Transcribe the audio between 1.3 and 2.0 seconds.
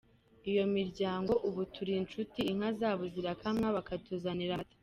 ubu turi